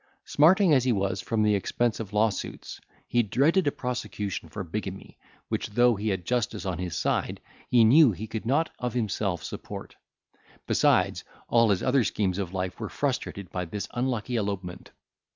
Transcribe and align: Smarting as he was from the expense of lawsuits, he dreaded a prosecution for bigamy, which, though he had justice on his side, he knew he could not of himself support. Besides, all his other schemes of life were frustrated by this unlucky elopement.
Smarting 0.25 0.73
as 0.73 0.83
he 0.83 0.91
was 0.91 1.21
from 1.21 1.43
the 1.43 1.53
expense 1.53 1.99
of 1.99 2.11
lawsuits, 2.11 2.81
he 3.07 3.21
dreaded 3.21 3.67
a 3.67 3.71
prosecution 3.71 4.49
for 4.49 4.63
bigamy, 4.63 5.15
which, 5.47 5.67
though 5.69 5.93
he 5.95 6.09
had 6.09 6.25
justice 6.25 6.65
on 6.65 6.79
his 6.79 6.95
side, 6.95 7.39
he 7.69 7.83
knew 7.83 8.11
he 8.11 8.25
could 8.25 8.43
not 8.47 8.71
of 8.79 8.95
himself 8.95 9.43
support. 9.43 9.95
Besides, 10.65 11.23
all 11.49 11.69
his 11.69 11.83
other 11.83 12.03
schemes 12.03 12.39
of 12.39 12.51
life 12.51 12.79
were 12.79 12.89
frustrated 12.89 13.51
by 13.51 13.65
this 13.65 13.87
unlucky 13.93 14.37
elopement. 14.37 14.89